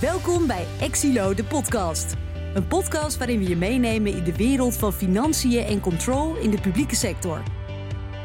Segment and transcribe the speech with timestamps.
[0.00, 2.14] Welkom bij Exilo, de podcast.
[2.54, 6.60] Een podcast waarin we je meenemen in de wereld van financiën en control in de
[6.60, 7.42] publieke sector.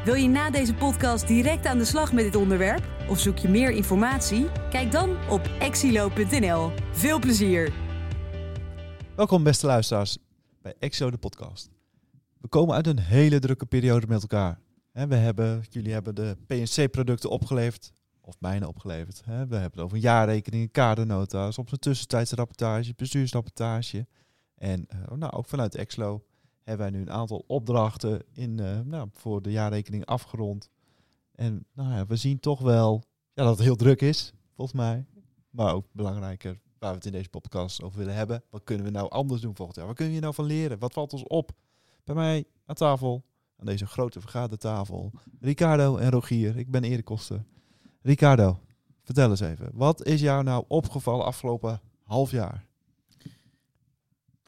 [0.04, 2.84] Wil je na deze podcast direct aan de slag met dit onderwerp?
[3.08, 4.46] Of zoek je meer informatie?
[4.70, 6.70] Kijk dan op exilo.nl.
[6.92, 7.72] Veel plezier!
[9.16, 10.18] Welkom beste luisteraars
[10.62, 11.70] bij Exo de podcast.
[12.40, 14.60] We komen uit een hele drukke periode met elkaar.
[14.92, 17.92] We hebben, jullie hebben de PNC-producten opgeleverd,
[18.26, 19.22] of bijna opgeleverd.
[19.24, 19.46] Hè.
[19.46, 24.06] We hebben het over jaarrekening, kadernota, soms een tussentijdse rapportage, bestuursrapportage.
[24.54, 26.24] En eh, nou, ook vanuit Exlo
[26.62, 30.70] hebben wij nu een aantal opdrachten in, eh, nou, voor de jaarrekening afgerond.
[31.32, 35.06] En nou ja, we zien toch wel ja, dat het heel druk is, volgens mij.
[35.50, 38.42] Maar ook belangrijker, waar we het in deze podcast over willen hebben.
[38.50, 39.86] Wat kunnen we nou anders doen volgend jaar?
[39.86, 40.78] Wat kunnen we hier nou van leren?
[40.78, 41.52] Wat valt ons op?
[42.04, 43.24] Bij mij aan tafel,
[43.56, 46.56] aan deze grote vergadertafel, Ricardo en Rogier.
[46.56, 47.44] Ik ben Erik Koster.
[48.06, 48.58] Ricardo,
[49.02, 49.70] vertel eens even.
[49.72, 52.64] Wat is jou nou opgevallen afgelopen half jaar?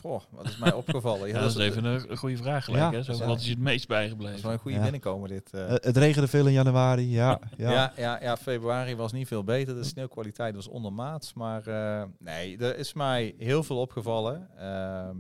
[0.01, 1.29] Goh, wat is mij opgevallen?
[1.33, 2.83] Ja, dat is even een, een goede vraag gelijk.
[2.83, 3.03] Ja, hè?
[3.03, 3.27] Zo, ja.
[3.27, 4.43] Wat is je het meest Dat is bijgebleven?
[4.43, 4.83] wel een goede Ja.
[4.83, 5.51] binnenkomen dit.
[5.53, 5.65] eh.
[5.65, 7.41] Eh, het regende veel in januari, ja.
[7.57, 7.71] ja.
[7.71, 7.93] ja.
[7.97, 9.75] Ja, ja, februari was niet veel beter.
[9.75, 11.35] De sneeuwkwaliteit was ondermaats.
[11.35, 14.49] Maar eh, nee, er is mij heel veel opgevallen.
[14.57, 15.15] Ehm, eh,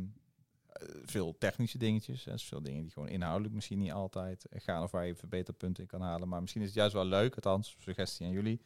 [1.04, 2.24] veel technische dingetjes.
[2.24, 2.32] Hè.
[2.32, 4.82] Dus veel dingen die gewoon inhoudelijk misschien niet altijd gaan.
[4.82, 6.28] Of waar je verbeterpunten in kan halen.
[6.28, 8.60] Maar misschien is het juist wel leuk, althans, suggestie aan jullie.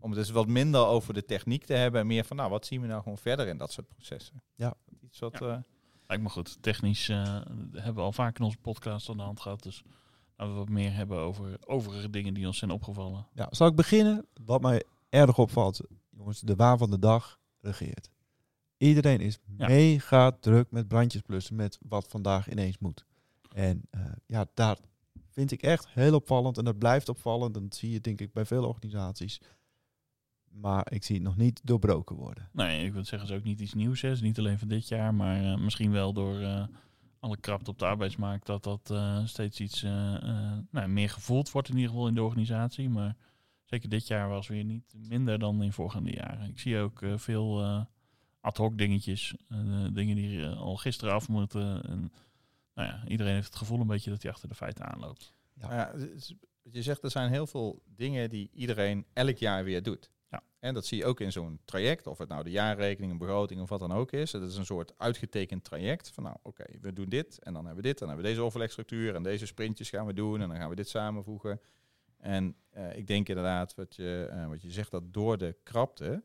[0.00, 2.00] Om het dus wat minder over de techniek te hebben.
[2.00, 4.42] En meer van, nou, wat zien we nou gewoon verder in dat soort processen.
[4.54, 4.74] Ja.
[5.00, 5.38] Iets wat...
[5.38, 5.48] Ja.
[5.48, 5.58] eh,
[6.06, 6.62] Lijkt me goed.
[6.62, 7.22] Technisch eh,
[7.72, 9.62] hebben we al vaak in onze podcast aan de hand gehad.
[9.62, 9.82] Dus
[10.36, 13.26] laten we wat meer hebben over overige dingen die ons zijn opgevallen.
[13.34, 14.26] Ja, zal ik beginnen?
[14.44, 15.80] Wat mij erg opvalt,
[16.10, 18.10] jongens, de waan van de dag regeert.
[18.78, 19.66] Iedereen is Ja.
[19.66, 23.04] mega druk met brandjes blussen, met wat vandaag ineens moet.
[23.54, 24.76] En eh, ja, daar
[25.30, 27.56] vind ik echt heel opvallend en dat blijft opvallend.
[27.56, 29.40] En dat zie je denk ik bij veel organisaties.
[30.48, 32.48] Maar ik zie het nog niet doorbroken worden.
[32.52, 34.00] Nee, ik wil zeggen, het is ook niet iets nieuws.
[34.00, 34.08] Hè.
[34.08, 36.66] Het is niet alleen van dit jaar, maar eh, misschien wel door eh,
[37.20, 38.46] alle krapte op de arbeidsmarkt.
[38.46, 38.92] Dat dat
[39.28, 39.82] steeds iets
[40.70, 42.88] nou, meer gevoeld wordt in ieder geval in de organisatie.
[42.88, 43.16] Maar
[43.64, 46.48] zeker dit jaar was weer niet minder dan in voorgaande jaren.
[46.48, 47.86] Ik zie ook veel
[48.48, 49.34] ad hoc dingetjes.
[49.48, 51.82] eh, dingen die eh, al gisteren af moeten.
[51.82, 52.12] En,
[52.74, 55.34] nou ja, iedereen heeft het gevoel een beetje dat hij achter de feiten aanloopt.
[55.54, 55.74] Ja.
[55.74, 55.76] Ja.
[55.76, 56.06] Ja,
[56.62, 60.10] je zegt, er zijn heel veel dingen die iedereen elk jaar weer doet.
[60.30, 60.42] Ja.
[60.58, 63.60] En dat zie je ook in zo'n traject, of het nou de jaarrekening, een begroting
[63.60, 64.32] of wat dan ook is.
[64.32, 67.82] Het is een soort uitgetekend traject van nou, oké, we doen dit en dan hebben
[67.82, 70.56] we dit, dan hebben we deze overlegstructuur en deze sprintjes gaan we doen en dan
[70.56, 71.60] gaan we dit samenvoegen.
[72.16, 76.22] En eh, ik denk inderdaad wat je, eh, wat je zegt, dat door de krapte,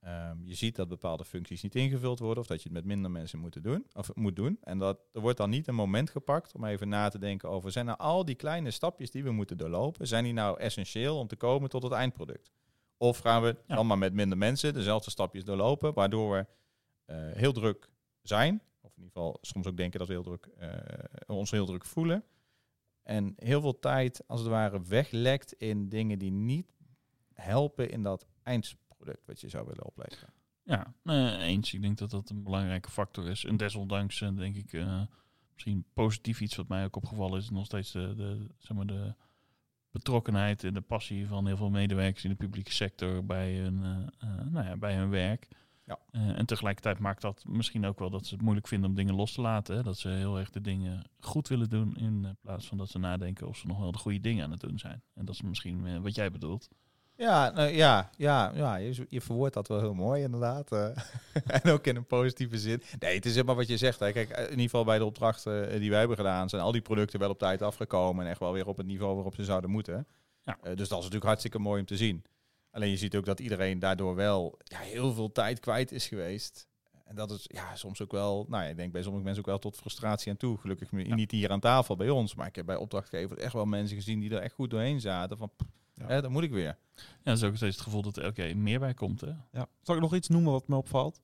[0.00, 3.10] ehm, je ziet dat bepaalde functies niet ingevuld worden of dat je het met minder
[3.10, 4.58] mensen moet doen, of moet doen.
[4.62, 7.72] En dat er wordt dan niet een moment gepakt om even na te denken over,
[7.72, 11.26] zijn nou al die kleine stapjes die we moeten doorlopen, zijn die nou essentieel om
[11.26, 12.50] te komen tot het eindproduct?
[12.96, 13.74] Of gaan we Ja.
[13.74, 16.46] dan maar met minder mensen dezelfde stapjes doorlopen, waardoor we
[17.04, 17.88] eh, heel druk
[18.22, 20.70] zijn, of in ieder geval soms ook denken dat we heel druk, eh,
[21.26, 22.24] ons heel druk voelen.
[23.02, 26.76] En heel veel tijd, als het ware, weglekt in dingen die niet
[27.32, 28.84] helpen in dat eindproduct
[29.24, 30.32] wat je zou willen opleveren.
[30.62, 31.74] Ja, eh, eens.
[31.74, 33.44] Ik denk dat dat een belangrijke factor is.
[33.44, 35.02] En desondanks eh, denk ik eh,
[35.52, 37.50] misschien positief iets wat mij ook opgevallen is.
[37.50, 39.14] Nog steeds de, de, zeg maar de
[39.96, 44.28] betrokkenheid en de passie van heel veel medewerkers in de publieke sector bij hun, eh,
[44.50, 45.48] nou ja, bij hun werk.
[45.84, 45.98] Ja.
[46.10, 49.32] En tegelijkertijd maakt dat misschien ook wel dat ze het moeilijk vinden om dingen los
[49.32, 49.76] te laten.
[49.76, 49.82] Hè?
[49.82, 53.48] Dat ze heel erg de dingen goed willen doen in plaats van dat ze nadenken
[53.48, 55.02] of ze nog wel de goede dingen aan het doen zijn.
[55.14, 56.68] En dat is misschien wat jij bedoelt.
[57.16, 60.72] Ja, nou, ja, ja, ja je, je verwoordt dat wel heel mooi inderdaad.
[60.72, 60.96] eh.
[61.62, 62.82] en ook in een positieve zin.
[62.98, 63.98] Nee, het is helemaal wat je zegt.
[63.98, 64.12] Hè.
[64.12, 66.80] Kijk, in ieder geval bij de opdrachten eh, die wij hebben gedaan, zijn al die
[66.80, 69.70] producten wel op tijd afgekomen en echt wel weer op het niveau waarop ze zouden
[69.70, 70.06] moeten.
[70.42, 70.58] Ja.
[70.62, 72.24] Eh, dus dat is natuurlijk hartstikke mooi om te zien.
[72.70, 76.68] Alleen je ziet ook dat iedereen daardoor wel ja, heel veel tijd kwijt is geweest.
[77.04, 79.48] En dat is ja, soms ook wel, nou ja, ik denk bij sommige mensen ook
[79.48, 80.58] wel tot frustratie aan toe.
[80.58, 83.96] Gelukkig niet hier aan tafel bij ons, maar ik heb bij opdrachtgevers echt wel mensen
[83.96, 85.36] gezien die er echt goed doorheen zaten.
[85.36, 85.85] Van, pff.
[86.02, 86.76] Hè, dan moet ik weer.
[86.94, 89.20] Ja, dat is ook steeds het gevoel dat er elke keer meer bij komt.
[89.20, 89.32] Hè?
[89.52, 89.66] Ja.
[89.82, 91.20] Zal ik nog iets noemen wat me opvalt?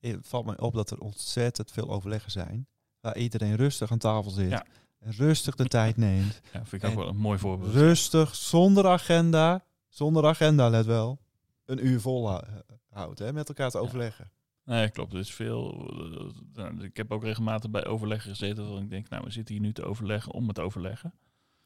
[0.00, 2.66] Het valt mij op dat er ontzettend veel overleggen zijn.
[3.00, 4.50] Waar iedereen rustig aan tafel zit.
[4.50, 4.64] Ja.
[4.98, 6.40] En rustig de tijd neemt.
[6.52, 7.72] Ja, vind ik ook wel een mooi voorbeeld.
[7.72, 9.64] Rustig, zonder agenda.
[9.88, 11.18] Zonder agenda, let wel.
[11.64, 12.44] Een uur vol hou-
[12.90, 13.82] houdt, hè, met elkaar te Ja.
[13.84, 14.30] overleggen.
[14.64, 15.12] Nee, klopt.
[15.12, 15.88] Er is veel.
[15.90, 18.68] eh, nou, ik heb ook regelmatig bij overleggen gezeten.
[18.68, 21.14] Dat ik denk, nou, we zitten hier nu te overleggen om het overleggen.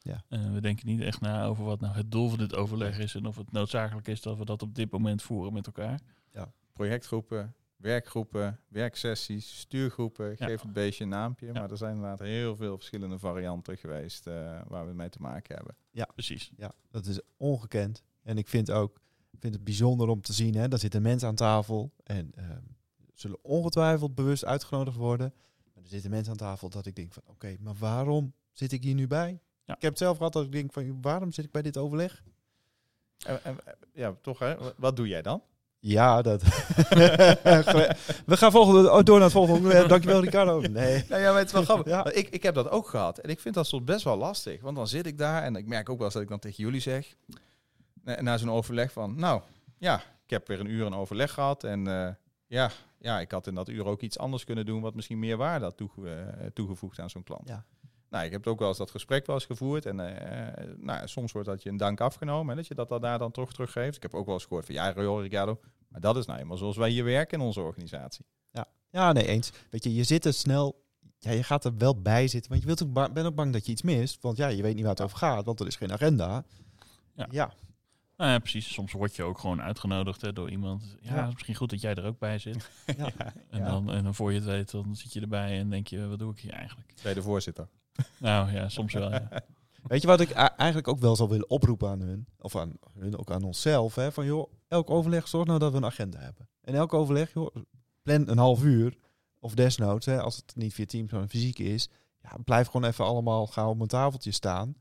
[0.07, 0.23] Ja.
[0.27, 3.15] En we denken niet echt na over wat nou het doel van dit overleg is.
[3.15, 5.99] En of het noodzakelijk is dat we dat op dit moment voeren met elkaar.
[6.73, 10.29] projectgroepen, werkgroepen, werksessies, stuurgroepen.
[10.29, 10.45] Ja.
[10.45, 11.45] Geef het beestje een naampje.
[11.45, 11.53] Ja.
[11.53, 15.55] Maar er zijn inderdaad heel veel verschillende varianten geweest eh, waar we mee te maken
[15.55, 15.75] hebben.
[16.05, 16.51] Precies.
[16.57, 18.03] Ja, dat is ongekend.
[18.23, 18.99] En ik vind ook,
[19.39, 20.55] vind het bijzonder om te zien.
[20.55, 20.67] Hè?
[20.67, 22.61] Daar zitten mensen aan tafel en ehm,
[23.13, 25.33] zullen ongetwijfeld bewust uitgenodigd worden.
[25.73, 28.83] Maar er zitten mensen aan tafel dat ik denk van, oké, maar waarom zit ik
[28.83, 29.39] hier nu bij?
[29.67, 29.75] Ja.
[29.75, 32.23] Ik heb het zelf gehad dat ik denk van, waarom zit ik bij dit overleg?
[33.25, 33.57] En- en-
[33.93, 34.55] ja, toch hè?
[34.77, 35.41] Wat doe jij dan?
[35.79, 36.41] Ja, dat.
[38.25, 39.87] We gaan volgende, oh, door naar het volgende.
[39.87, 40.59] Dankjewel, Ricardo.
[40.61, 41.03] Nee.
[41.09, 41.87] Nou ja, maar het is wel grappig.
[41.87, 42.11] Ja.
[42.11, 43.17] Ik, ik heb dat ook gehad.
[43.17, 44.61] En ik vind dat soms best wel lastig.
[44.61, 46.63] Want dan zit ik daar en ik merk ook wel eens dat ik dan tegen
[46.63, 47.15] jullie zeg...
[48.03, 49.15] Na, na zo'n overleg van...
[49.19, 49.41] Nou,
[49.77, 51.63] ja, ik heb weer een uur een overleg gehad.
[51.63, 52.09] En eh,
[52.47, 54.81] ja, ja, ik had in dat uur ook iets anders kunnen doen...
[54.81, 57.47] wat misschien meer waarde had toege- eh, toegevoegd aan zo'n klant.
[57.47, 57.65] Ja.
[58.09, 59.85] Nou, ik heb ook wel eens dat gesprek wel eens gevoerd.
[59.85, 62.49] En eh, nou, ja, soms wordt dat je een dank afgenomen.
[62.49, 63.95] Hè, dat je dat dan daar dan toch teruggeeft.
[63.95, 64.75] Ik heb ook wel eens gehoord van...
[64.75, 68.25] Ja, joh, Ricardo, maar dat is nou eenmaal zoals wij hier werken in onze organisatie.
[68.91, 69.51] Ja, nee, eens.
[69.69, 70.83] Weet je, je zit er snel.
[71.19, 72.49] Ja, je gaat er wel bij zitten.
[72.49, 74.21] Want je wilt ook ba- bent ook bang dat je iets mist.
[74.21, 75.45] Want ja, je weet niet waar het over gaat.
[75.45, 76.43] Want er is geen agenda.
[77.15, 77.27] Ja.
[77.31, 77.53] ja.
[78.17, 78.73] Nou ja, precies.
[78.73, 80.95] Soms word je ook gewoon uitgenodigd hè, door iemand.
[81.01, 81.15] Ja, Ja.
[81.19, 82.69] het is misschien goed dat jij er ook bij zit.
[82.97, 83.11] Ja.
[83.49, 83.65] En, Ja.
[83.69, 86.19] dan, en dan voor je het weet, dan zit je erbij en denk je, wat
[86.19, 86.93] doe ik hier eigenlijk?
[87.03, 87.67] Bij de voorzitter.
[88.19, 89.11] Nou ja, soms wel.
[89.11, 89.29] Ja.
[89.87, 92.27] Weet je wat ik eigenlijk ook wel zou willen oproepen aan hun?
[92.39, 93.95] Of aan hun, ook aan onszelf.
[93.95, 94.11] Hè?
[94.11, 96.49] Van joh, elk overleg zorg nou dat we een agenda hebben.
[96.61, 97.55] En elk overleg, joh,
[98.01, 98.97] plan een half uur.
[99.39, 101.89] Of desnoods, hè, als het niet via Teams maar fysiek is.
[102.21, 104.75] Ja, blijf gewoon even allemaal, ga op een tafeltje staan.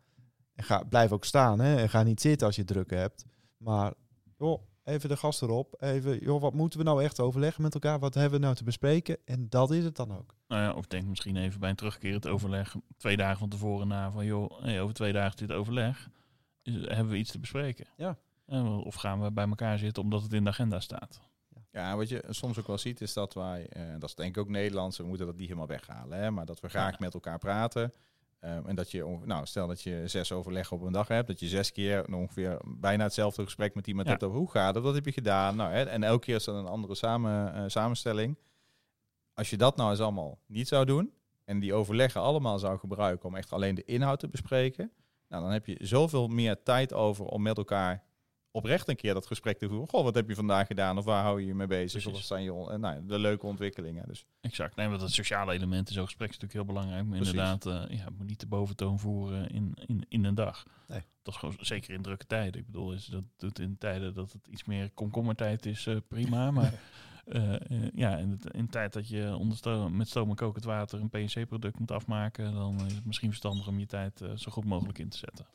[0.55, 1.61] En ga, blijf ook staan.
[1.61, 1.77] Hè?
[1.77, 3.25] En ga niet zitten als je druk hebt.
[3.57, 3.93] Maar
[4.39, 5.75] joh, even de gast erop.
[5.79, 7.99] Even, joh, wat moeten we nou echt overleggen met elkaar?
[7.99, 9.17] Wat hebben we nou te bespreken?
[9.25, 10.35] En dat is het dan ook.
[10.49, 14.11] Nou ja, of denk misschien even bij een terugkerend overleg, twee dagen van tevoren na,
[14.11, 16.09] van joh, hey, over twee dagen dit overleg.
[16.63, 17.87] Is- Hebben we iets te bespreken?
[17.97, 18.17] Ja.
[18.85, 21.21] Of gaan we bij elkaar zitten omdat het in de agenda staat?
[21.71, 24.43] Ja, wat je soms ook wel ziet is dat wij, eh, dat is denk ik
[24.43, 26.97] ook Nederlands, we moeten dat niet helemaal weghalen, hè, maar dat we graag Ja.
[27.01, 27.93] met elkaar praten.
[28.39, 31.41] Eh, en dat je, nou, stel dat je zes overleggen op een dag hebt, dat
[31.41, 34.13] je zes keer ongeveer bijna hetzelfde gesprek met iemand Ja.
[34.13, 35.57] hebt over hoe gaat het, wat heb je gedaan.
[35.57, 38.37] Nou, hè, en elke keer is dat een andere samen, eh, samenstelling.
[39.35, 41.13] Als je dat nou eens allemaal niet zou doen
[41.45, 44.93] en die overleggen allemaal zou gebruiken om echt alleen de inhoud te bespreken,
[45.29, 48.05] nou, dan heb je zoveel meer tijd over om met elkaar
[48.57, 49.89] oprecht een keer dat gesprek te voeren.
[49.89, 50.99] Goh, wat heb je vandaag gedaan?
[50.99, 51.91] Of waar hou je je mee bezig?
[51.91, 52.07] Precies.
[52.07, 54.09] Of wat zijn je eh, nou, de leuke ontwikkelingen?
[54.09, 54.77] Dus Exact.
[54.77, 57.07] Nee, want het sociale element in zo'n gesprek is natuurlijk heel belangrijk.
[57.07, 57.35] Maar Precies.
[57.35, 60.67] inderdaad, eh ja, het moet niet de boventoon voeren in, in, in een dag.
[60.89, 61.03] Nee.
[61.23, 62.61] Dat is gewoon zeker in drukke tijden.
[62.61, 66.51] Ik bedoel, is dat doet in tijden dat het iets meer komkommertijd is, eh, prima.
[66.57, 66.73] Maar
[67.95, 71.11] ja, in, het, in tijd dat je onder stoom, met stoom en kokend water een
[71.11, 75.09] PNC-product moet afmaken, dan is het misschien verstandig om je tijd zo goed mogelijk in
[75.09, 75.47] te zetten.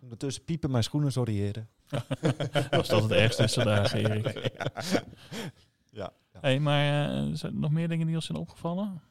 [0.00, 1.68] Ondertussen piepen mijn schoenen, sorry heren.
[2.70, 4.52] Als dat het ergste is vandaag, Erik.
[5.90, 6.12] Ja.
[6.32, 6.40] ja.
[6.40, 9.02] Hey, maar eh, zijn er nog meer dingen die ons zijn opgevallen?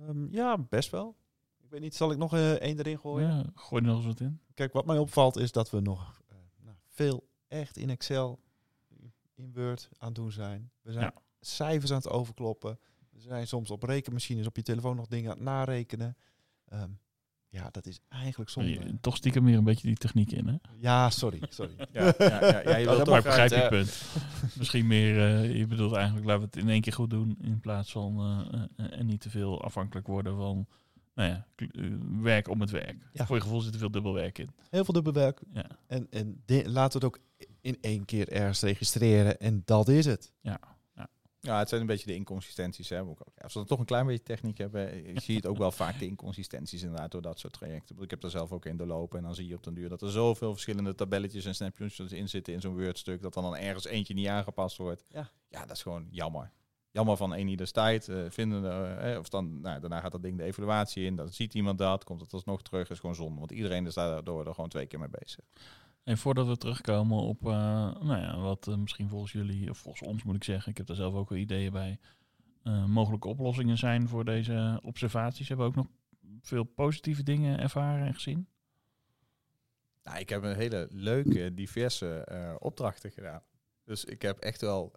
[0.00, 1.16] Ehm, ja, best wel.
[1.62, 3.28] Ik weet niet, zal ik nog eh, één erin gooien?
[3.28, 4.40] Ja, gooi er nog eens wat in.
[4.54, 8.40] Kijk, wat mij opvalt is dat we nog eh, nou, veel echt in Excel,
[9.34, 10.70] in Word aan het doen zijn.
[10.82, 11.22] We zijn Ja.
[11.40, 12.78] cijfers aan het overkloppen.
[13.10, 16.16] We zijn soms op rekenmachines op je telefoon nog dingen aan het narekenen.
[16.64, 16.90] Ehm,
[17.50, 18.70] ja, dat is eigenlijk zonde.
[18.70, 20.54] Je- Toch stiekem weer een beetje die techniek in, hè?
[20.76, 21.74] Ja, sorry, sorry.
[21.92, 24.02] ja, ja, ja, ja, je wilt dat toch Maar begrijp je punt.
[24.58, 27.60] Misschien meer, eh, je bedoelt eigenlijk, laten we het in één keer goed doen in
[27.60, 30.66] plaats van eh, eh, en niet te veel afhankelijk worden van
[31.14, 31.46] nou ja,
[32.22, 32.96] werk om het werk.
[33.12, 33.26] Ja.
[33.26, 34.50] Voor je gevoel zit er veel dubbel werk in.
[34.70, 35.40] Heel veel dubbelwerk.
[35.52, 35.66] Ja.
[35.86, 37.18] En, en laten we het ook
[37.60, 39.40] in één keer ergens registreren.
[39.40, 40.32] En dat is het.
[40.40, 40.60] Ja,
[41.40, 42.88] het zijn een beetje de inconsistenties.
[42.88, 42.98] Hè.
[42.98, 45.70] Als we dan toch een klein beetje techniek hebben, eh, zie je het ook wel
[45.70, 47.96] vaak de inconsistenties inderdaad door dat soort trajecten.
[48.00, 50.02] Ik heb er zelf ook in doorlopen en dan zie je op den duur dat
[50.02, 53.84] er zoveel verschillende tabelletjes en snapshots in zitten in zo'n Word-stuk, dat dan, dan ergens
[53.84, 55.04] eentje niet aangepast wordt.
[55.08, 55.30] Ja.
[55.48, 56.52] ja dat is gewoon jammer.
[56.90, 58.08] Jammer van een ieders tijd.
[58.08, 61.54] eh, vinden, eh, of dan, nou, daarna gaat dat ding de evaluatie in, dan ziet
[61.54, 63.38] iemand dat, komt het alsnog terug, is gewoon zonde.
[63.38, 65.44] Want iedereen is daardoor er gewoon twee keer mee bezig.
[66.04, 67.52] En voordat we terugkomen op eh,
[68.00, 70.86] nou ja, wat eh, misschien volgens jullie, of volgens ons moet ik zeggen, ik heb
[70.86, 71.98] daar zelf ook wel ideeën bij,
[72.62, 75.48] eh, mogelijke oplossingen zijn voor deze observaties.
[75.48, 75.94] Hebben we ook nog
[76.40, 78.48] veel positieve dingen ervaren en gezien?
[80.02, 82.26] Nou, ik heb een hele leuke, diverse
[82.58, 83.42] opdrachten gedaan.
[83.84, 84.92] Dus ik heb echt wel,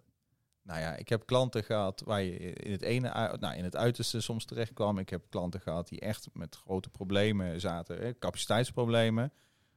[0.62, 4.20] nou ja, ik heb klanten gehad waar je in het ene, nou, in het uiterste
[4.20, 4.98] soms terecht kwam.
[4.98, 9.32] Ik heb klanten gehad die echt met grote problemen zaten, capaciteitsproblemen,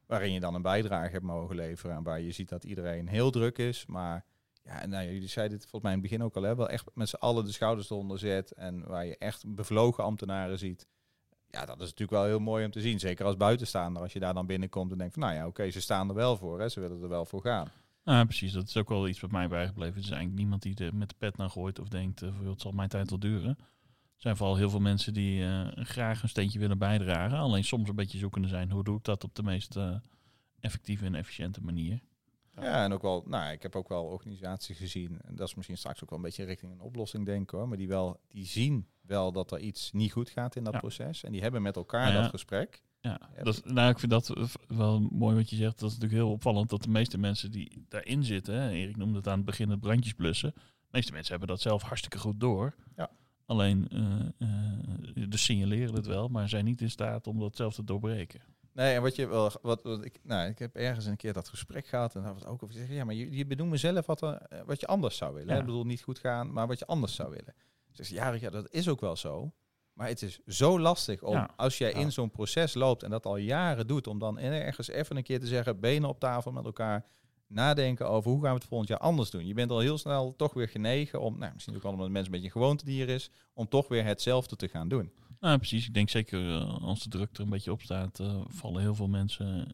[0.06, 3.30] waarin je dan een bijdrage hebt mogen leveren en waar je ziet dat iedereen heel
[3.30, 4.24] druk is, maar
[4.62, 6.68] ja, nou, ja, jullie zeiden het volgens mij in het begin ook al, hè, wel
[6.68, 10.86] echt met z'n allen de schouders eronder zet en waar je echt bevlogen ambtenaren ziet.
[11.50, 12.98] Ja, dat is natuurlijk wel heel mooi om te zien.
[12.98, 14.02] Zeker als buitenstaander.
[14.02, 15.22] Als je daar dan binnenkomt en denkt van...
[15.22, 16.60] Nou ja, oké, ze staan er wel voor.
[16.60, 16.68] Hè.
[16.68, 17.68] Ze willen er wel voor gaan.
[18.04, 18.52] Nou, precies.
[18.52, 19.94] Dat is ook wel iets wat mij bijgebleven.
[19.94, 22.60] Het is eigenlijk niemand die er met de pet naar gooit of denkt, joh, het
[22.60, 23.58] zal mijn tijd wel duren.
[24.16, 27.38] Er zijn vooral heel veel mensen die eh, graag een steentje willen bijdragen.
[27.38, 29.96] Alleen soms een beetje zoekende zijn, hoe doe ik dat op de meest eh,
[30.60, 32.00] effectieve en efficiënte manier.
[32.60, 35.78] Ja, en ook wel, nou, ik heb ook wel organisaties gezien, en dat is misschien
[35.78, 38.86] straks ook wel een beetje richting een oplossing denken hoor, maar die wel, die zien
[39.00, 40.78] wel dat er iets niet goed gaat in dat Ja.
[40.78, 41.24] proces.
[41.24, 42.20] En die hebben met elkaar Ja.
[42.20, 42.82] dat gesprek.
[43.00, 43.42] Ja, Ja.
[43.42, 44.32] dat is, nou, ik vind dat
[44.68, 45.78] wel mooi wat je zegt.
[45.78, 49.16] Dat is natuurlijk heel opvallend dat de meeste mensen die daarin zitten, hè, Erik noemde
[49.16, 50.52] het aan het begin het brandjes blussen.
[50.54, 52.74] De meeste mensen hebben dat zelf hartstikke goed door.
[52.96, 53.10] Ja.
[53.46, 57.74] Alleen, eh, eh, dus signaleren het wel, maar zijn niet in staat om dat zelf
[57.74, 58.40] te doorbreken.
[58.72, 61.48] Nee, en wat je wel, wat, wat ik, nou, ik heb ergens een keer dat
[61.48, 62.94] gesprek gehad en daar het ook over zeggen.
[62.94, 65.54] Ja, maar je, je benoemt zelf wat, er, eh, wat je anders zou willen.
[65.54, 65.60] Ja.
[65.60, 67.54] Ik bedoel, niet goed gaan, maar wat je anders zou willen.
[67.92, 69.52] Dus ja, ja, dat is ook wel zo.
[69.92, 71.50] Maar het is zo lastig om, Ja.
[71.56, 71.96] als jij Ja.
[71.96, 75.40] in zo'n proces loopt en dat al jaren doet, om dan ergens even een keer
[75.40, 77.04] te zeggen, benen op tafel met elkaar,
[77.48, 79.46] nadenken over hoe gaan we het volgend jaar anders doen.
[79.46, 82.12] Je bent al heel snel toch weer genegen om, nou, misschien ook wel omdat de
[82.12, 85.12] mens een beetje een gewoontedier is, om toch weer hetzelfde te gaan doen.
[85.40, 85.86] Nou, precies.
[85.86, 88.94] Ik denk zeker eh, als de druk er een beetje op staat, eh, vallen heel
[88.94, 89.72] veel mensen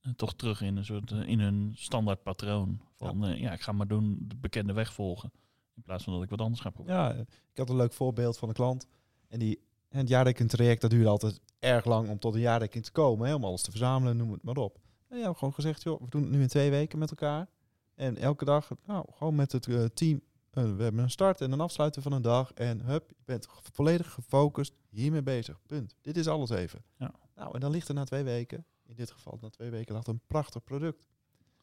[0.00, 2.80] eh, toch terug in een soort in hun standaard patroon.
[2.98, 3.34] Van ja.
[3.34, 5.32] ja, ik ga maar doen, de bekende weg volgen.
[5.74, 7.00] In plaats van dat ik wat anders ga proberen.
[7.00, 7.10] Ja,
[7.50, 8.86] ik had een leuk voorbeeld van een klant.
[9.28, 12.92] En die, en het jaarrekeningtraject, dat duurde altijd erg lang om tot een jaarrekening te
[12.92, 13.28] komen.
[13.28, 14.78] Hè, om alles te verzamelen, noem het maar op.
[15.12, 17.48] En ja, gewoon gezegd, joh, we doen het nu in twee weken met elkaar.
[17.94, 20.20] En elke dag, nou, gewoon met het eh, team.
[20.50, 22.52] eh, we hebben een start en een afsluiten van een dag.
[22.52, 25.60] En hup, je bent volledig gefocust hiermee bezig.
[25.66, 25.96] Punt.
[26.00, 26.84] Dit is alles even.
[26.96, 27.14] Ja.
[27.34, 30.06] Nou, en dan ligt er na twee weken, in dit geval na twee weken, lag
[30.06, 31.06] een prachtig product.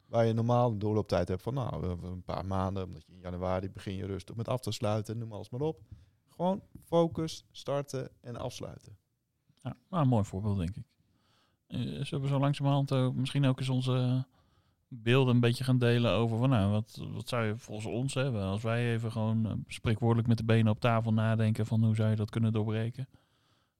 [0.06, 2.84] Waar je normaal een doorlooptijd hebt van nou, we hebben een paar maanden.
[2.84, 5.18] Omdat je in januari begin je rustig met af te sluiten.
[5.18, 5.80] Noem alles maar op.
[6.28, 8.98] Gewoon focus, starten en afsluiten.
[9.62, 10.84] Ja, nou, een mooi voorbeeld, denk ik.
[11.70, 14.24] Eh, zullen we zo langzamerhand ook misschien ook eens onze
[14.88, 18.42] beelden een beetje gaan delen over van, nou, wat, wat zou je volgens ons hebben
[18.42, 22.10] als wij even gewoon eh, spreekwoordelijk met de benen op tafel nadenken van hoe zou
[22.10, 23.08] je dat kunnen doorbreken?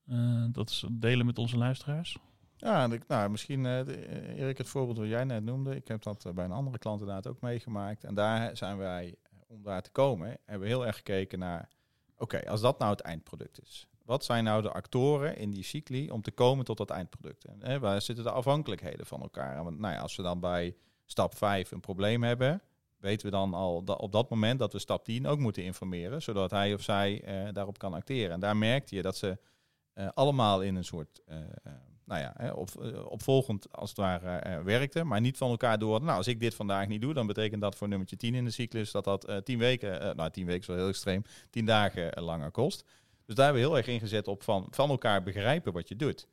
[0.05, 2.17] Eh, dat is delen met onze luisteraars.
[2.61, 5.75] Ja, nou, misschien, eh, eh, Erik, het voorbeeld wat jij net noemde.
[5.75, 8.03] Ik heb dat eh, bij een andere klant inderdaad ook meegemaakt.
[8.03, 11.69] En daar zijn wij, eh, om daar te komen, hebben we heel erg gekeken naar...
[12.17, 13.87] Oké, als dat nou het eindproduct is.
[14.11, 17.45] Wat zijn nou de actoren in die cycli om te komen tot dat eindproduct?
[17.59, 19.63] Hè, waar zitten de afhankelijkheden van elkaar?
[19.63, 20.75] Want nou ja, als we dan bij
[21.05, 22.61] stap 5 een probleem hebben...
[22.97, 26.21] weten we dan al op dat moment dat we stap 10 ook moeten informeren...
[26.21, 28.31] zodat hij of zij eh, daarop kan acteren.
[28.31, 29.37] En daar merkte je dat ze
[29.93, 31.21] eh, allemaal in een soort...
[31.25, 31.37] eh,
[32.11, 32.69] nou ja, op,
[33.09, 36.01] opvolgend als het ware eh, werkte, maar niet van elkaar door.
[36.01, 38.51] Nou, als ik dit vandaag niet doe, dan betekent dat voor nummertje 10 in de
[38.51, 42.23] cyclus dat dat eh 10 weken, nou 10 weken is wel heel extreem, 10 dagen
[42.23, 42.83] langer kost.
[43.31, 46.27] Dus daar hebben we heel erg ingezet op van, van elkaar begrijpen wat je doet.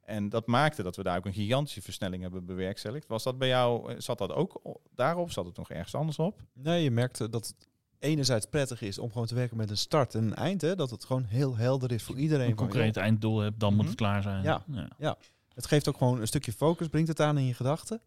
[0.00, 3.06] En dat maakte dat we daar ook een gigantische versnelling hebben bewerkstelligd.
[3.06, 4.60] Was dat bij jou, eh, zat dat ook
[4.94, 5.30] daarop?
[5.30, 6.40] Zat het nog ergens anders op?
[6.52, 9.76] Nee, je merkt eh, dat het enerzijds prettig is om gewoon te werken met een
[9.76, 10.60] start en een eind.
[10.60, 12.50] Hè, dat het gewoon heel helder is voor iedereen.
[12.50, 13.88] Een van, concreet einddoel hebt, dan moet Mhm.
[13.88, 14.42] het klaar zijn.
[14.98, 15.16] Ja.
[15.54, 18.00] Het geeft ook gewoon een stukje focus, brengt het aan in je gedachten.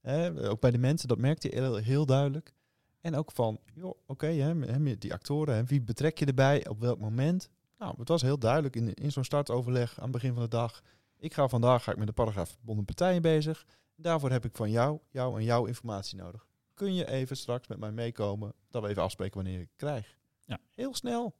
[0.00, 2.52] Hè, ook bij de mensen, dat merkt je heel, heel duidelijk.
[3.00, 6.80] En ook van, joh, oké, hè, hè, die actoren, hè, wie betrek je erbij, op
[6.80, 7.48] welk moment?
[7.84, 10.82] Nou, het was heel duidelijk in, in zo'n startoverleg aan het begin van de dag.
[11.18, 13.66] Ik ga vandaag ga ik met de paragraaf verbonden partijen bezig.
[13.94, 16.46] Daarvoor heb ik van jou, jou en jouw informatie nodig.
[16.74, 20.18] Kun je even straks met mij meekomen, dat we even afspreken wanneer ik het krijg?
[20.44, 20.58] Ja.
[20.70, 21.36] Heel snel.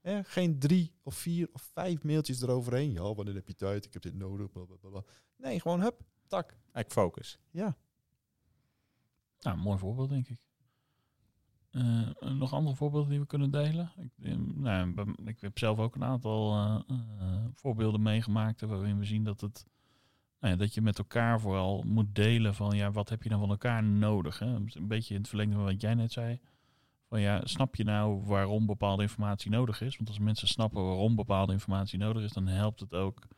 [0.00, 2.92] Hè, geen drie of vier of vijf mailtjes eroverheen.
[2.92, 3.84] Ja, wanneer heb je tijd?
[3.84, 4.50] Ik heb dit nodig.
[4.50, 5.02] Blablabla.
[5.36, 6.50] Nee, gewoon hup, tak.
[6.50, 7.38] Eigenlijk focus.
[7.50, 7.76] Ja.
[9.40, 10.40] Nou, mooi voorbeeld, denk ik.
[11.72, 13.92] Eh, nog andere voorbeelden die we kunnen delen?
[13.96, 19.04] Ik, eh, nou, ik heb zelf ook een aantal eh, eh, voorbeelden meegemaakt waarin we
[19.04, 19.66] zien dat, het,
[20.40, 23.40] nou ja, dat je met elkaar vooral moet delen van ja, wat heb je dan
[23.40, 24.38] van elkaar nodig?
[24.38, 24.46] Hè?
[24.46, 26.40] Een beetje in het verlengde van wat jij net zei.
[27.08, 29.96] Van ja, snap je nou waarom bepaalde informatie nodig is?
[29.96, 33.28] Want als mensen snappen waarom bepaalde informatie nodig is, dan helpt het ook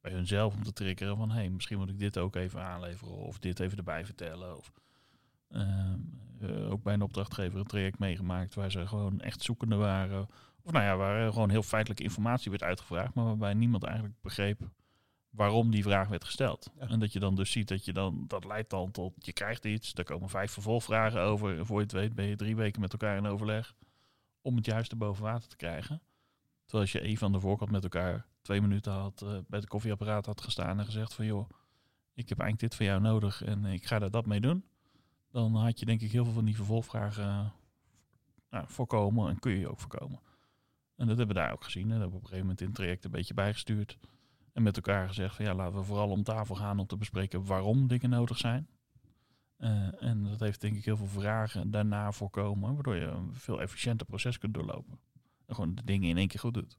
[0.00, 3.14] bij hunzelf om te triggeren van hé, hey, misschien moet ik dit ook even aanleveren
[3.14, 4.56] of dit even erbij vertellen.
[4.56, 4.91] Of, eh,
[6.70, 10.28] ook bij een opdrachtgever een traject meegemaakt waar ze gewoon echt zoekende waren.
[10.62, 14.70] Of nou ja, waar gewoon heel feitelijke informatie werd uitgevraagd, maar waarbij niemand eigenlijk begreep
[15.32, 16.70] waarom die vraag werd gesteld.
[16.78, 16.88] Ja.
[16.88, 19.64] En dat je dan dus ziet dat je dan, dat leidt dan tot, je krijgt
[19.64, 21.58] iets, er komen vijf vervolgvragen over.
[21.58, 23.74] En voor je het weet ben je drie weken met elkaar in overleg
[24.40, 26.02] om het juiste boven water te krijgen.
[26.64, 29.68] Terwijl als je even aan de voorkant met elkaar twee minuten had, eh, bij het
[29.68, 31.48] koffieapparaat had gestaan en gezegd van joh,
[32.14, 34.64] ik heb eigenlijk dit van jou nodig en ik ga daar dat mee doen
[35.32, 37.50] dan had je denk ik heel veel van die vervolgvragen eh,
[38.50, 40.20] nou, voorkomen en kun je ook voorkomen.
[40.96, 41.90] En dat hebben we daar ook gezien.
[41.90, 41.90] Hè.
[41.90, 43.98] Dat hebben we op een gegeven moment in het traject een beetje bijgestuurd.
[44.52, 47.44] En met elkaar gezegd van ja, laten we vooral om tafel gaan om te bespreken
[47.44, 48.68] waarom dingen nodig zijn.
[49.56, 53.60] Eh, en dat heeft denk ik heel veel vragen daarna voorkomen, waardoor je een veel
[53.60, 54.98] efficiënter proces kunt doorlopen.
[55.46, 56.78] En gewoon de dingen in één keer goed doet.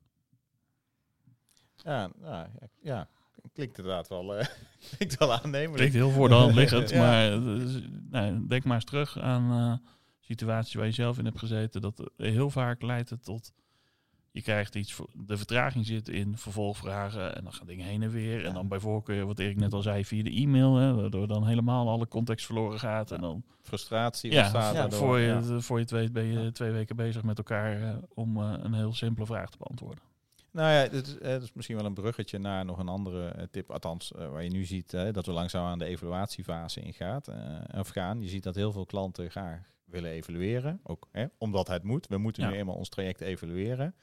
[1.76, 3.10] Ja, nou, ja, ja.
[3.54, 4.46] Klinkt inderdaad wel, uh,
[4.96, 5.76] klinkt wel aannemelijk.
[5.76, 7.00] Klinkt heel voor de hand liggend, Ja.
[7.00, 7.66] maar uh,
[8.10, 11.82] nou, denk maar eens terug aan uh, situaties waar je zelf in hebt gezeten.
[11.82, 13.54] Dat heel vaak leidt het tot
[14.34, 18.40] je krijgt iets, de vertraging zit in vervolgvragen en dan gaan dingen heen en weer.
[18.40, 18.48] Ja.
[18.48, 21.48] En dan bij voorkeur, wat Erik net al zei, via de e-mail, hè, waardoor dan
[21.48, 23.12] helemaal alle context verloren gaat.
[23.12, 24.74] En dan frustratie ja, ontstaat.
[24.76, 27.96] Ja, voor, je, voor je het weet ben je twee weken bezig met elkaar uh,
[28.14, 30.04] om een heel simpele vraag te beantwoorden.
[30.54, 33.72] Nou ja, is, het is, misschien wel een bruggetje naar nog een andere uh, tip.
[33.72, 37.28] Althans, waar je nu ziet dat we langzaam aan de evaluatiefase ingaat
[37.78, 38.22] of gaan.
[38.22, 40.80] Je ziet dat heel veel klanten graag willen evalueren.
[40.84, 42.08] Ook hè, omdat het moet.
[42.08, 43.96] We moeten nu eenmaal ons traject evalueren.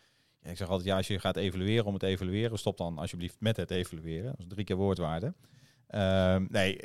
[0.43, 3.37] Ja, ik zeg altijd, ja, als je gaat evalueren om het evalueren, stop dan alsjeblieft
[3.41, 4.31] met het evalueren.
[4.31, 5.35] Dat is drie keer woordwaarde.
[5.91, 6.81] Uh, nee,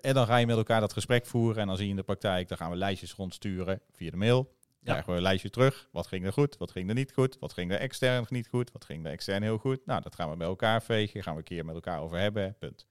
[0.00, 2.02] en dan ga je met elkaar dat gesprek voeren en dan zie je in de
[2.02, 4.55] praktijk, dan gaan we lijstjes rondsturen via de mail.
[4.86, 5.88] Krijgen we een lijstje terug.
[5.92, 6.56] Wat ging er goed?
[6.56, 7.38] Wat ging er niet goed?
[7.38, 8.72] Wat ging er extern niet goed?
[8.72, 9.86] Wat ging er extern heel goed?
[9.86, 11.22] Nou, dat gaan we bij elkaar vegen.
[11.22, 12.56] Gaan we een keer met elkaar over hebben.
[12.58, 12.86] Punt.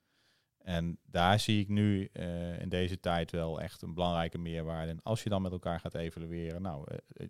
[0.65, 4.91] En daar zie ik nu uh, in deze tijd wel echt een belangrijke meerwaarde.
[4.91, 6.87] En als je dan met elkaar gaat evalueren, nou,
[7.17, 7.27] uh,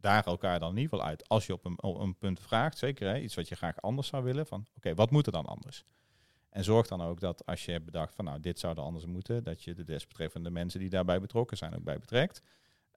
[0.00, 1.28] daag elkaar dan in ieder geval uit.
[1.28, 1.64] Als je op
[2.00, 5.10] een, punt vraagt, zeker hè, iets wat je graag anders zou willen, van oké, wat
[5.10, 5.84] moet er dan anders?
[6.50, 9.06] En zorg dan ook dat als je hebt bedacht van nou, dit zou er anders
[9.06, 12.42] moeten, dat je de desbetreffende mensen die daarbij betrokken zijn ook bij betrekt.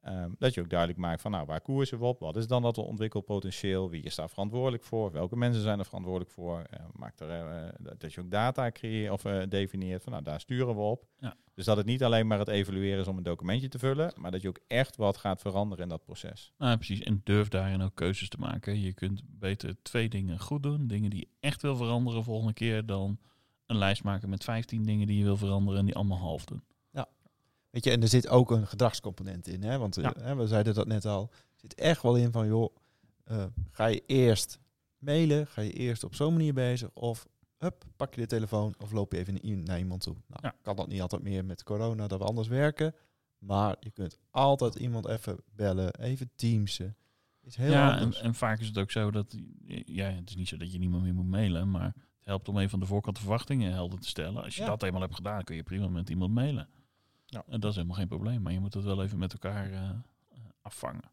[0.08, 2.20] Um, dat je ook duidelijk maakt van nou, waar koersen we op?
[2.20, 3.90] Wat is dan dat ontwikkelpotentieel?
[3.90, 5.12] Wie is daar verantwoordelijk voor?
[5.12, 6.58] Welke mensen zijn er verantwoordelijk voor?
[6.58, 10.40] Uh, maak er, uh, dat je ook data creëert of uh, definieert van nou, daar
[10.40, 11.06] sturen we op.
[11.20, 11.36] Ja.
[11.54, 14.32] Dus dat het niet alleen maar het evalueren is om een documentje te vullen, maar
[14.32, 16.54] dat je ook echt wat gaat veranderen in dat proces.
[16.58, 17.00] Nou, precies.
[17.00, 18.82] En durf daarin ook keuzes te maken.
[18.82, 20.88] Je kunt beter twee dingen goed doen.
[20.88, 23.20] Dingen die je echt wil veranderen volgende keer dan
[23.66, 26.64] een lijst maken met 15 dingen die je wil veranderen en die allemaal half doen.
[27.76, 29.64] Weet je, en er zit ook een gedragscomponent in.
[29.64, 29.78] Hè?
[29.78, 30.16] Want Ja.
[30.18, 31.30] uh, we zeiden dat net al.
[31.32, 32.76] Er zit echt wel in van, joh,
[33.32, 34.60] uh, ga je eerst
[34.98, 35.48] mailen?
[35.48, 36.90] Ga je eerst op zo'n manier bezig?
[36.94, 37.28] Of,
[37.58, 40.16] hup, pak je de telefoon of loop je even naar iemand toe?
[40.28, 40.56] Nou, Ja.
[40.62, 42.96] kan dat niet altijd meer met corona, dat we anders werken.
[43.38, 46.96] Maar je kunt altijd iemand even bellen, even teamsen.
[47.42, 49.36] Is heel ja, en, vaak is het ook zo dat,
[49.86, 52.58] ja, het is niet zo dat je niemand meer moet mailen, maar het helpt om
[52.58, 54.44] even van de voorkant de verwachtingen helder te stellen.
[54.44, 54.68] Als je Ja.
[54.68, 56.68] dat eenmaal hebt gedaan, kun je prima met iemand mailen.
[57.36, 57.44] Ja.
[57.48, 59.90] En dat is helemaal geen probleem, maar je moet het wel even met elkaar eh,
[59.90, 61.04] eh, afvangen.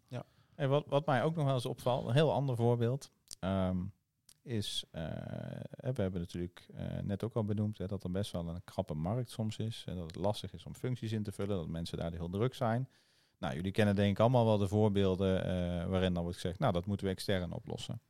[0.54, 3.78] En wat, wat mij ook nog wel eens opvalt, een heel ander voorbeeld, ehm,
[4.42, 5.02] is, eh,
[5.76, 8.94] we hebben natuurlijk eh, net ook al benoemd hè, dat er best wel een krappe
[8.94, 9.84] markt soms is.
[9.86, 12.54] En dat het lastig is om functies in te vullen, dat mensen daar heel druk
[12.54, 12.88] zijn.
[13.38, 16.72] Nou, jullie kennen denk ik allemaal wel de voorbeelden eh, waarin dan wordt gezegd, nou
[16.72, 18.00] dat moeten we extern oplossen.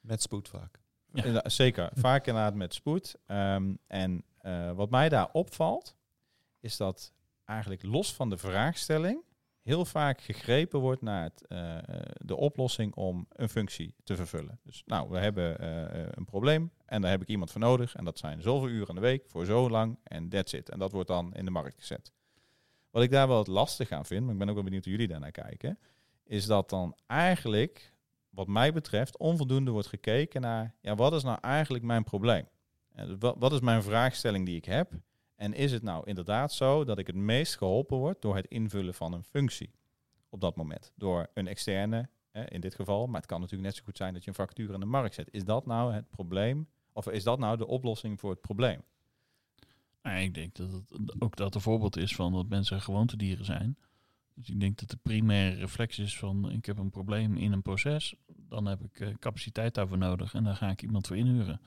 [0.00, 0.80] Met spoed vaak.
[1.12, 1.48] Ja.
[1.48, 3.16] Zeker, vaak inderdaad met spoed.
[3.26, 5.96] Ehm, en eh, wat mij daar opvalt,
[6.60, 7.12] is dat
[7.48, 9.22] eigenlijk los van de vraagstelling
[9.68, 11.78] heel vaak gegrepen wordt naar het, eh,
[12.14, 14.60] de oplossing om een functie te vervullen.
[14.64, 17.94] Dus nou, we hebben eh, een probleem en daar heb ik iemand voor nodig.
[17.94, 20.70] En dat zijn zoveel uren in de week voor zo lang en that's it.
[20.70, 22.12] En dat wordt dan in de markt gezet.
[22.90, 24.92] Wat ik daar wel het lastig aan vind, maar ik ben ook wel benieuwd hoe
[24.92, 25.78] jullie daarnaar kijken,
[26.24, 27.92] is dat dan eigenlijk,
[28.30, 32.48] wat mij betreft, onvoldoende wordt gekeken naar, ja, wat is nou eigenlijk mijn probleem?
[33.18, 34.92] Wat is mijn vraagstelling die ik heb?
[35.38, 38.94] En is het nou inderdaad zo dat ik het meest geholpen word door het invullen
[38.94, 39.70] van een functie
[40.28, 40.92] op dat moment?
[40.96, 42.08] Door een externe,
[42.48, 44.74] in dit geval, maar het kan natuurlijk net zo goed zijn dat je een factuur
[44.74, 45.28] in de markt zet.
[45.30, 46.68] Is dat nou het probleem?
[46.92, 48.82] Of is dat nou de oplossing voor het probleem?
[50.02, 53.78] Ik denk dat het ook dat een voorbeeld is van dat mensen gewoontedieren zijn.
[54.34, 57.62] Dus ik denk dat de primaire reflex is van ik heb een probleem in een
[57.62, 61.60] proces, dan heb ik eh, capaciteit daarvoor nodig en daar ga ik iemand voor inhuren.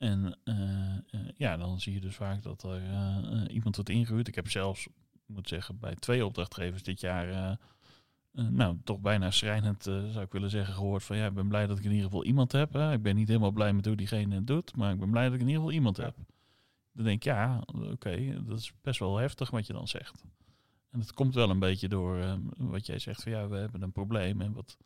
[0.00, 4.28] En eh, eh, ja, dan zie je dus vaak dat er eh, iemand wordt ingehuurd.
[4.28, 7.58] Ik heb zelfs, ik moet zeggen, bij twee opdrachtgevers dit jaar,
[8.32, 11.78] nou toch bijna schrijnend zou ik willen zeggen, gehoord van ja, ik ben blij dat
[11.78, 12.72] ik in ieder geval iemand heb.
[12.72, 12.92] Hè.
[12.92, 15.34] Ik ben niet helemaal blij met hoe diegene het doet, maar ik ben blij dat
[15.34, 16.16] ik in ieder geval iemand heb.
[16.92, 20.24] Dan denk ik, ja, oké, dat is best wel heftig wat je dan zegt.
[20.90, 23.92] En dat komt wel een beetje door wat jij zegt van ja, we hebben een
[23.92, 24.40] probleem.
[24.40, 24.76] En wat,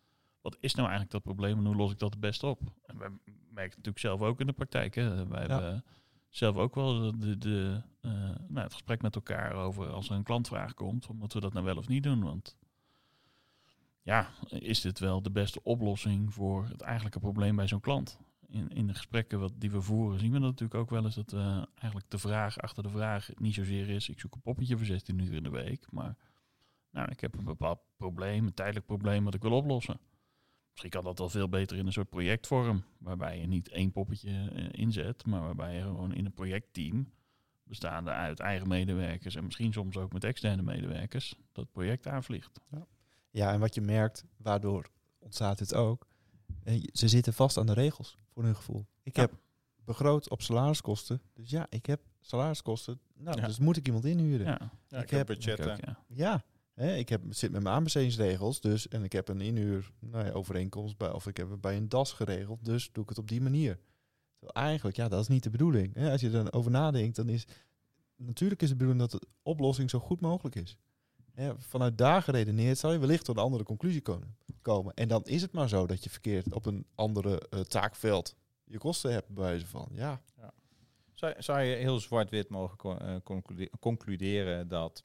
[0.44, 2.60] wat is nou eigenlijk dat probleem en hoe los ik dat het beste op?
[2.86, 3.12] En we
[3.50, 4.94] merken natuurlijk zelf ook in de praktijk.
[4.94, 5.26] Hè.
[5.26, 5.84] Wij hebben
[6.28, 8.10] zelf ook wel de, de, eh,
[8.48, 11.64] nou, het gesprek met elkaar over als er een klantvraag komt, moeten we dat nou
[11.64, 12.22] wel of niet doen?
[12.22, 12.56] Want
[14.02, 18.18] ja, is dit wel de beste oplossing voor het eigenlijke probleem bij zo'n klant?
[18.48, 21.14] In, in de gesprekken wat, die we voeren zien we dat natuurlijk ook wel eens
[21.14, 24.76] dat eh, eigenlijk de vraag achter de vraag niet zozeer is, ik zoek een poppetje
[24.76, 26.16] voor 16 uur in de week, maar
[26.90, 30.00] nou, ik heb een bepaald probleem, een tijdelijk probleem wat ik wil oplossen.
[30.74, 34.50] Misschien kan dat wel veel beter in een soort projectvorm, waarbij je niet één poppetje
[34.54, 37.12] eh, inzet, maar waarbij je gewoon in een projectteam,
[37.64, 42.60] bestaande uit eigen medewerkers en misschien soms ook met externe medewerkers, dat project aanvliegt.
[43.30, 46.06] Ja, en wat je merkt, waardoor ontstaat dit ook.
[46.64, 48.86] eh, Ze zitten vast aan de regels, voor hun gevoel.
[49.02, 49.22] Ik Ja.
[49.22, 49.32] heb
[49.84, 51.20] begroot op salariskosten.
[51.34, 53.00] Dus ja, ik heb salariskosten.
[53.14, 53.46] Nou, Ja.
[53.46, 54.46] dus moet ik iemand inhuren.
[54.46, 55.78] Ja, Ja, Ja, Ik ik, heb budgetten.
[55.78, 56.44] ik ook, ja.
[56.74, 58.60] Hè, ik heb, zit met mijn aanbestedingsregels.
[58.60, 61.76] Dus, en ik heb een inhuur nou ja, overeenkomst bij, of ik heb het bij
[61.76, 62.64] een DAS geregeld.
[62.64, 63.78] Dus doe ik het op die manier.
[64.46, 65.94] Eigenlijk, ja, dat is niet de bedoeling.
[65.94, 66.10] Hè?
[66.10, 67.46] Als je er over nadenkt, dan is
[68.16, 70.76] natuurlijk is de bedoeling dat de oplossing zo goed mogelijk is.
[71.32, 74.36] Hè, vanuit daar geredeneerd zal je wellicht tot een andere conclusie komen.
[74.62, 74.94] komen.
[74.94, 78.78] En dan is het maar zo dat je verkeerd op een andere eh, taakveld je
[78.78, 79.88] kosten hebt, bij wijze van.
[79.92, 80.22] Ja,
[81.12, 85.04] Zou, zou je heel zwart-wit mogen eh, conclude- concluderen dat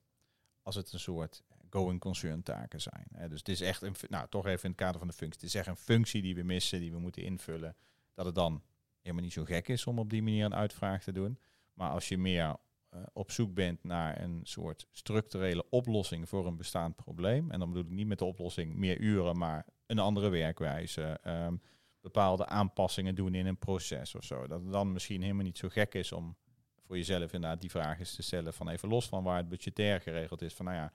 [0.62, 3.08] als het een soort going concern taken zijn.
[3.30, 5.40] Dus het is echt een, nou toch even in het kader van de functie.
[5.40, 7.76] Het is echt een functie die we missen, die we moeten invullen.
[8.14, 8.64] Dat het dan
[9.02, 11.40] helemaal niet zo gek is om op die manier een uitvraag te doen.
[11.74, 12.56] Maar als je meer
[12.90, 17.52] eh, op zoek bent naar een soort structurele oplossing voor een bestaand probleem.
[17.52, 21.20] En dan bedoel ik niet met de oplossing meer uren, maar een andere werkwijze.
[21.24, 21.56] ehm,
[22.02, 24.48] bepaalde aanpassingen doen in een proces of zo.
[24.48, 26.38] Dat het dan misschien helemaal niet zo gek is om
[26.86, 30.02] voor jezelf inderdaad die vraag eens te stellen van even los van waar het budgetair
[30.02, 30.54] geregeld is.
[30.54, 30.94] Van nou ja,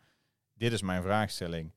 [0.54, 1.72] dit is mijn vraagstelling.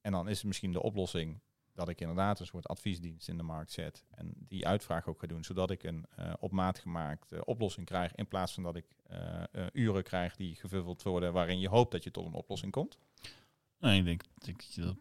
[0.00, 1.40] En dan is het misschien de oplossing
[1.74, 4.04] dat ik inderdaad een soort adviesdienst in de markt zet.
[4.10, 8.14] En die uitvraag ook ga doen, zodat ik een eh, op maat gemaakte oplossing krijg.
[8.14, 11.92] In plaats van dat ik eh, eh, uren krijg die gevuld worden waarin je hoopt
[11.92, 12.98] dat je tot een oplossing komt.
[13.78, 14.96] Nee, ik denk, dat je dat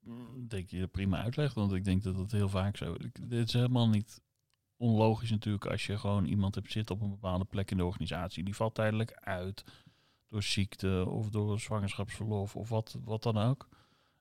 [0.00, 2.94] mm, denk je dat prima uitlegt, want ik denk dat het heel vaak zo.
[2.94, 4.22] Ik, dit is helemaal niet
[4.76, 8.44] onlogisch natuurlijk als je gewoon iemand hebt zitten op een bepaalde plek in de organisatie.
[8.44, 9.64] Die valt tijdelijk uit
[10.30, 13.68] door ziekte of door zwangerschapsverlof of wat, wat dan ook.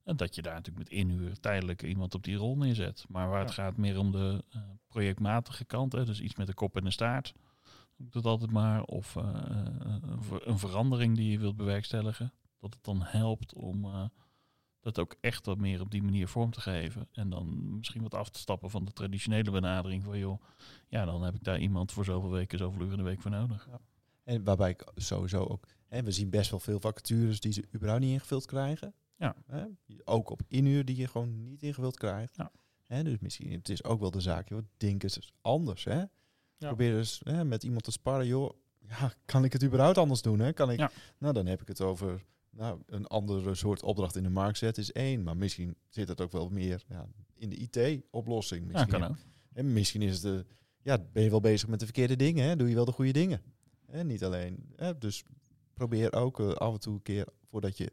[0.04, 3.06] En dat je daar natuurlijk met inhuur tijdelijk iemand op die rol neerzet.
[3.10, 6.54] Maar waar het gaat meer om de eh, projectmatige kant, hè, dus iets met de
[6.54, 7.34] kop en de staart.
[7.98, 8.84] Ik dat altijd maar.
[8.84, 13.54] Of eh, eh, een ver- een verandering die je wilt bewerkstelligen dat het dan helpt
[13.54, 14.10] om
[14.80, 17.08] dat ook echt wat meer op die manier vorm te geven.
[17.12, 20.42] En dan misschien wat af te stappen van de traditionele benadering van joh,
[20.88, 23.32] ja, dan heb ik daar iemand voor zoveel weken, zoveel uur in de week voor
[23.32, 23.68] nodig.
[24.30, 25.68] En waarbij ik sowieso ook...
[25.88, 28.94] Hè, we zien best wel veel vacatures die ze überhaupt niet ingevuld krijgen.
[29.16, 29.36] Ja.
[29.46, 29.66] Hè,
[30.04, 32.36] ook op inhuur die je gewoon niet ingevuld krijgt.
[32.36, 32.52] Ja.
[32.86, 35.84] Hè, dus misschien, het is ook wel de zaak, joh, denk eens anders.
[35.84, 36.04] Hè?
[36.58, 38.54] Probeer eens hè, met iemand te sparren, joh.
[38.80, 40.40] Ja, kan ik het überhaupt anders doen?
[40.40, 40.54] Hè?
[40.54, 40.92] Kan ik, Ja.
[41.18, 44.84] Nou, dan heb ik het over nou, een andere soort opdracht in de markt zetten
[44.84, 45.24] is één.
[45.24, 48.72] Maar misschien zit het ook wel meer ja, in de IT-oplossing.
[48.72, 49.16] Ja, kan ook.
[49.54, 50.46] en misschien is het de,
[50.82, 52.56] ja, ben je wel bezig met de verkeerde dingen, hè?
[52.56, 53.42] doe je wel de goede dingen.
[53.90, 54.04] Hè?
[54.04, 54.74] Niet alleen.
[54.76, 54.98] Hè?
[54.98, 55.24] Dus
[55.74, 57.92] probeer ook eh, af en toe een keer, voordat je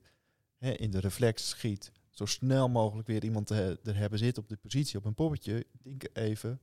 [0.57, 4.49] hè, in de reflex schiet, zo snel mogelijk weer iemand te er hebben zitten op
[4.49, 5.67] de positie, op een poppetje.
[5.83, 6.61] Denk even.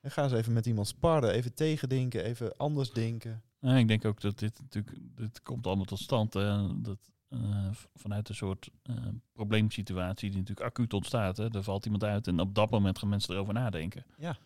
[0.00, 3.42] En ga eens even met iemand sparren, even tegendenken, even anders denken.
[3.60, 6.32] Ik denk ook dat dit natuurlijk, dit komt allemaal tot stand.
[6.32, 8.94] dat, eh, vanuit een soort eh,
[9.32, 11.36] probleemsituatie die natuurlijk acuut ontstaat.
[11.36, 11.54] Hè.
[11.54, 14.04] Er valt iemand uit en op dat moment gaan mensen erover nadenken.
[14.16, 14.36] Ja.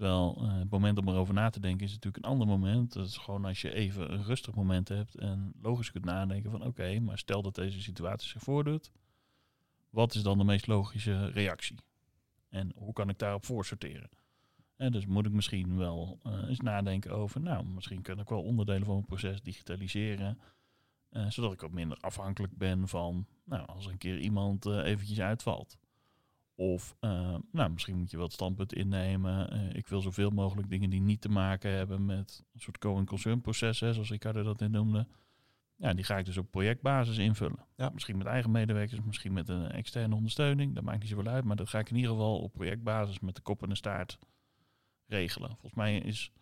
[0.00, 2.92] Terwijl eh, het moment om erover na te denken is natuurlijk een ander moment.
[2.92, 6.64] Dat is gewoon als je even een rustig moment hebt en logisch kunt nadenken van
[6.64, 8.90] oké, maar stel dat deze situatie zich voordoet.
[9.90, 11.76] Wat is dan de meest logische reactie?
[12.48, 14.08] En hoe kan ik daarop voorsorteren?
[14.76, 18.42] En dus moet ik misschien wel eh, eens nadenken over, nou, misschien kan ik wel
[18.42, 20.38] onderdelen van mijn proces digitaliseren.
[21.10, 25.78] eh, zodat ik wat minder afhankelijk ben van, nou, als een keer iemand eventjes uitvalt.
[26.60, 29.50] Of, eh, nou, misschien moet je wel het standpunt innemen.
[29.50, 33.06] eh, ik wil zoveel mogelijk dingen die niet te maken hebben met een soort going
[33.06, 35.06] concern proces, hè, zoals Ricardo dat net noemde.
[35.76, 37.64] Ja, die ga ik dus op projectbasis invullen.
[37.76, 37.90] Ja.
[37.92, 40.74] Misschien met eigen medewerkers, misschien met een externe ondersteuning.
[40.74, 43.34] Dat maakt niet zoveel uit, maar dat ga ik in ieder geval op projectbasis met
[43.34, 44.18] de kop en de staart
[45.06, 45.50] regelen.
[45.50, 46.32] Volgens mij is,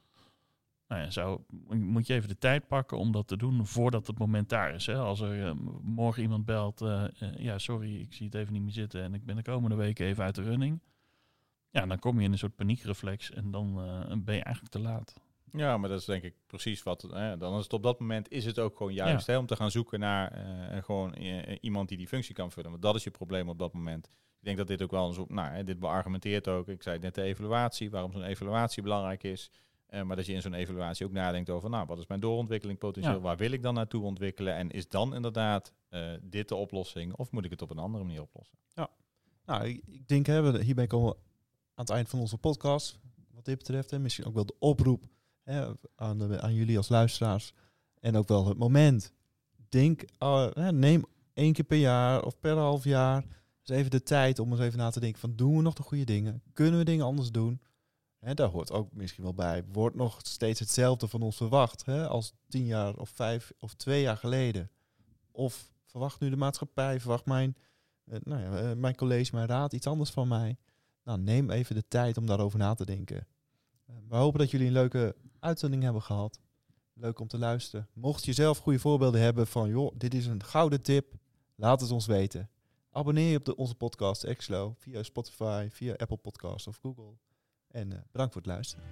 [0.89, 4.19] nou ja, zou, moet je even de tijd pakken om dat te doen voordat het
[4.19, 4.87] moment daar is.
[4.87, 4.97] Hè?
[4.97, 8.63] Als er eh, morgen iemand belt, eh, eh, ja sorry, ik zie het even niet
[8.63, 10.81] meer zitten en ik ben de komende weken even uit de running.
[11.71, 13.75] Ja, dan kom je in een soort paniekreflex en dan
[14.25, 15.15] ben je eigenlijk te laat.
[15.53, 17.03] Ja, maar dat is denk ik precies wat.
[17.03, 19.57] Hè, dan is het op dat moment is het ook gewoon juist hè, om te
[19.57, 20.33] gaan zoeken naar
[20.85, 21.15] gewoon
[21.61, 22.71] iemand die die functie kan vullen.
[22.71, 24.07] Want dat is je probleem op dat moment.
[24.39, 26.69] Ik denk dat dit ook wel een soort, nou, hè, dit beargumenteert ook.
[26.69, 29.51] Ik zei net de evaluatie, waarom zo'n evaluatie belangrijk is.
[29.89, 32.79] Eh, maar dat je in zo'n evaluatie ook nadenkt over, nou, wat is mijn doorontwikkeling
[32.79, 33.15] potentieel?
[33.15, 33.21] Ja.
[33.21, 34.55] Waar wil ik dan naartoe ontwikkelen?
[34.55, 37.15] En is dan inderdaad eh, dit de oplossing?
[37.15, 38.59] Of moet ik het op een andere manier oplossen?
[39.49, 41.17] Nou, ik, denk, hè, we, hierbij komen we
[41.75, 42.99] aan het eind van onze podcast.
[43.35, 45.05] Wat dit betreft, en misschien ook wel de oproep
[45.43, 47.53] hè, aan, de, aan jullie als luisteraars.
[48.01, 49.13] En ook wel het moment.
[49.69, 53.25] Denk, eh, neem één keer per jaar of per half jaar
[53.61, 55.83] eens even de tijd om eens even na te denken van doen we nog de
[55.83, 56.43] goede dingen?
[56.53, 57.61] Kunnen we dingen anders doen?
[58.21, 59.65] Daar hoort ook misschien wel bij.
[59.73, 64.03] Wordt nog steeds hetzelfde van ons verwacht hè, als tien jaar of vijf of twee
[64.03, 64.71] jaar geleden?
[65.31, 67.57] Of verwacht nu de maatschappij, verwacht mijn
[68.09, 70.57] eh, nou ja, eh, mijn college, mijn raad iets anders van mij.
[71.05, 73.27] Nou, neem even de tijd om daarover na te denken.
[73.87, 76.41] Eh, we hopen dat jullie een leuke uitzending hebben gehad.
[76.93, 77.89] Leuk om te luisteren.
[77.93, 81.15] Mocht je zelf goede voorbeelden hebben van, joh, dit is een gouden tip,
[81.55, 82.51] laat het ons weten.
[82.91, 87.13] Abonneer je op de, onze podcast Exlo via Spotify, via Apple Podcasts of Google.
[87.71, 88.85] En eh, bedankt voor het luisteren.